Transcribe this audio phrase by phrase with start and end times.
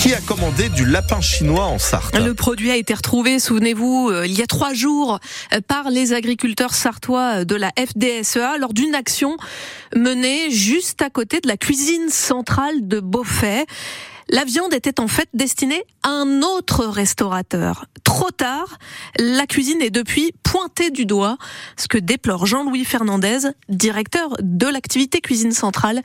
[0.00, 2.18] qui a commandé du lapin chinois en Sarthe.
[2.18, 5.20] Le produit a été retrouvé, souvenez-vous, euh, il y a trois jours
[5.52, 9.36] euh, par les agriculteurs sartois de la FDSEA lors d'une action
[9.94, 13.66] menée juste à côté de la cuisine centrale de Beaufait.
[14.30, 17.86] La viande était en fait destinée un autre restaurateur.
[18.04, 18.78] Trop tard,
[19.18, 21.36] la cuisine est depuis pointée du doigt,
[21.76, 26.00] ce que déplore Jean-Louis Fernandez, directeur de l'activité cuisine centrale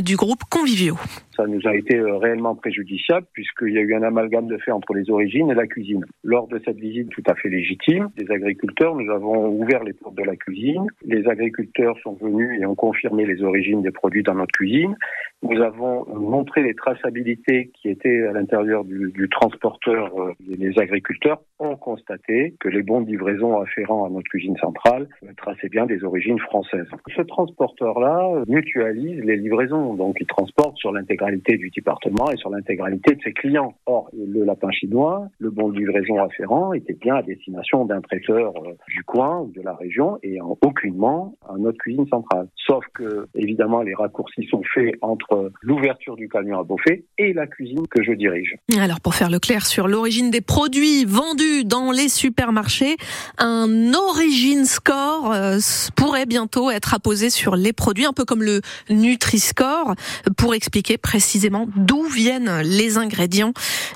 [0.00, 0.96] du groupe Convivio
[1.40, 4.72] ça nous a été euh, réellement préjudiciable puisqu'il y a eu un amalgame de fait
[4.72, 6.04] entre les origines et la cuisine.
[6.22, 10.16] Lors de cette visite tout à fait légitime des agriculteurs, nous avons ouvert les portes
[10.16, 10.86] de la cuisine.
[11.04, 14.96] Les agriculteurs sont venus et ont confirmé les origines des produits dans notre cuisine.
[15.42, 20.10] Nous avons montré les traçabilités qui étaient à l'intérieur du, du, transporteur.
[20.18, 25.08] Euh, les agriculteurs ont constaté que les bons de livraison afférents à notre cuisine centrale
[25.36, 26.88] traçaient bien des origines françaises.
[27.14, 33.14] Ce transporteur-là mutualise les livraisons, donc il transporte sur l'intégralité du département et sur l'intégralité
[33.14, 33.74] de ses clients.
[33.86, 38.52] Or, le lapin chinois, le bon de livraison afférent, était bien à destination d'un traiteur
[38.56, 42.48] euh, du coin ou de la région et en aucunement à notre cuisine centrale.
[42.56, 47.46] Sauf que, évidemment, les raccourcis sont faits entre l'ouverture du camion à Beaufait et la
[47.46, 48.56] cuisine que je dirige.
[48.78, 52.96] Alors pour faire le clair sur l'origine des produits vendus dans les supermarchés,
[53.38, 55.58] un origin score euh,
[55.94, 59.94] pourrait bientôt être apposé sur les produits, un peu comme le Nutri-Score,
[60.36, 63.52] pour expliquer précisément d'où viennent les ingrédients.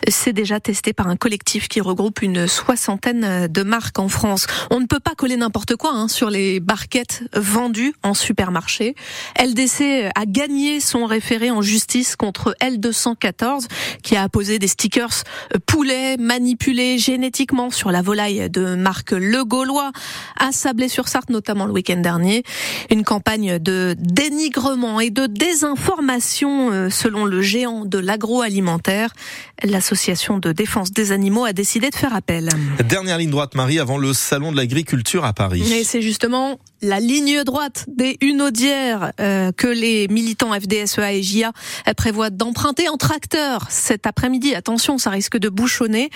[0.08, 4.46] C'est déjà testé par un collectif qui regroupe une soixantaine de marques en France.
[4.70, 8.94] On ne peut pas coller n'importe quoi hein, sur les barquettes vendues en supermarché.
[9.40, 13.66] LDC a gagné son référé en justice contre L214
[14.02, 15.23] qui a apposé des stickers
[15.66, 19.92] poulet manipulés génétiquement sur la volaille de marque Le Gaulois
[20.38, 22.42] à Sablé-sur-Sarthe notamment le week-end dernier.
[22.90, 29.10] Une campagne de dénigrement et de désinformation euh, selon le géant de l'agroalimentaire.
[29.62, 32.50] L'association de défense des animaux a décidé de faire appel.
[32.88, 35.62] Dernière ligne droite Marie avant le salon de l'agriculture à Paris.
[35.72, 41.52] Et c'est justement la ligne droite des Hunaudières euh, que les militants FDSEA et JA
[41.96, 44.54] prévoient d'emprunter en tracteur cet après-midi.
[44.54, 46.10] Attention, ça risque de bouchonner.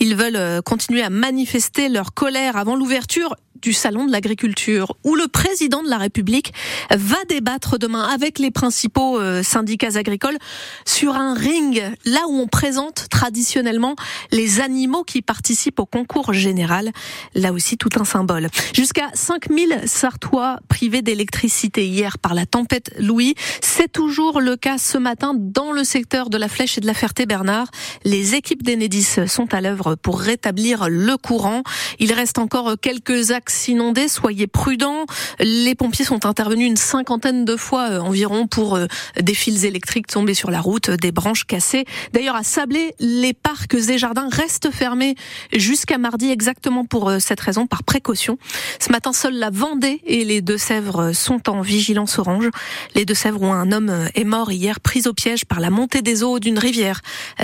[0.00, 5.14] Ils veulent euh, continuer à manifester leur colère avant l'ouverture du salon de l'agriculture où
[5.14, 6.52] le président de la République
[6.90, 10.38] va débattre demain avec les principaux euh, syndicats agricoles
[10.84, 13.96] sur un ring là où on présente traditionnellement
[14.30, 16.90] les animaux qui participent au concours général.
[17.34, 18.48] Là aussi tout un symbole.
[18.74, 23.34] Jusqu'à 5000 Sartois privés d'électricité hier par la tempête Louis.
[23.60, 26.94] C'est toujours le cas ce matin dans le secteur de la Flèche et de la
[26.94, 27.68] Ferté-Bernard.
[28.04, 31.62] Les équipes d'Enedis sont à l'œuvre pour rétablir le courant.
[31.98, 35.06] Il reste encore quelques axes s'inonder, soyez prudents.
[35.40, 38.86] Les pompiers sont intervenus une cinquantaine de fois euh, environ pour euh,
[39.20, 41.86] des fils électriques tombés sur la route, des branches cassées.
[42.12, 45.14] D'ailleurs, à Sablé, les parcs et jardins restent fermés
[45.52, 48.38] jusqu'à mardi exactement pour euh, cette raison, par précaution.
[48.80, 52.50] Ce matin, seule la Vendée et les Deux-Sèvres sont en vigilance orange.
[52.94, 56.22] Les Deux-Sèvres où un homme est mort hier, pris au piège par la montée des
[56.22, 57.00] eaux d'une rivière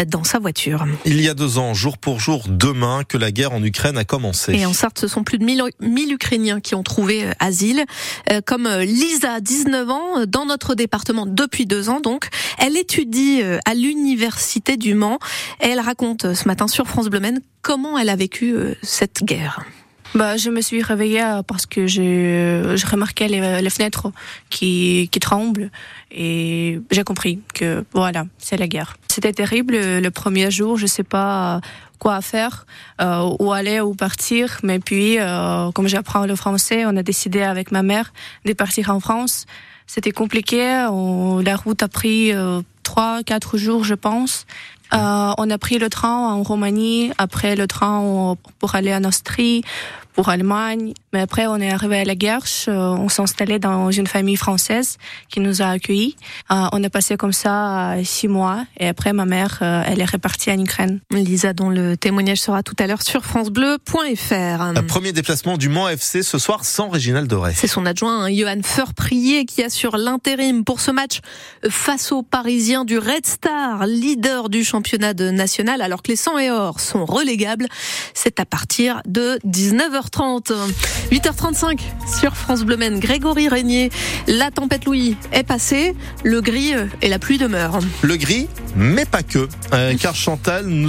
[0.07, 0.85] dans sa voiture.
[1.05, 4.05] Il y a deux ans, jour pour jour, demain, que la guerre en Ukraine a
[4.05, 4.53] commencé.
[4.55, 5.63] Et en Sarthe, ce sont plus de 1000
[6.03, 7.84] Ukrainiens qui ont trouvé euh, asile,
[8.31, 12.00] euh, comme euh, Lisa, 19 ans, dans notre département depuis deux ans.
[12.00, 12.28] Donc,
[12.59, 15.19] elle étudie à l'université du Mans.
[15.59, 17.21] elle raconte ce matin sur France Bleu
[17.62, 19.65] comment elle a vécu cette guerre.
[20.15, 24.13] Bah, je me suis réveillée parce que j'ai remarqué les, les, fenêtres
[24.49, 25.71] qui, qui tremblent
[26.13, 28.97] et j'ai compris que voilà, c'est la guerre.
[29.09, 31.61] C'était terrible le premier jour, je sais pas
[31.99, 32.67] quoi faire,
[33.01, 34.59] euh, où aller, où partir.
[34.63, 38.13] Mais puis, euh, comme j'apprends le français, on a décidé avec ma mère
[38.45, 39.47] de partir en France.
[39.87, 40.87] C'était compliqué.
[40.91, 44.47] On, la route a pris euh, trois, quatre jours, je pense.
[44.94, 49.62] Euh, on a pris le train en Roumanie, après le train pour aller en Austrie,
[50.12, 50.94] pour Allemagne.
[51.12, 52.66] Mais après, on est arrivé à la Guerche.
[52.69, 54.97] Euh, on s'est installé dans une famille française
[55.28, 56.16] qui nous a accueillis.
[56.53, 58.65] Euh, on a passé comme ça six mois.
[58.78, 61.00] Et après, ma mère, elle est repartie en Ukraine.
[61.11, 64.87] Lisa, dont le témoignage sera tout à l'heure sur francebleu.fr.
[64.87, 67.52] Premier déplacement du Mans FC ce soir sans Réginald Doré.
[67.55, 71.20] C'est son adjoint, hein, Johan Feurprier, qui assure l'intérim pour ce match
[71.69, 76.51] face aux Parisiens du Red Star, leader du championnat national, alors que les 100 et
[76.51, 77.67] or sont relégables.
[78.15, 80.53] C'est à partir de 19h30.
[81.11, 81.79] 8h35
[82.21, 82.99] sur France Bleu Maine.
[82.99, 83.91] Grégory Régnier,
[84.27, 86.73] la tempête Louis est passée, le gris
[87.03, 87.79] et la pluie demeurent.
[88.03, 90.75] Le gris, mais pas que, euh, car Chantal nous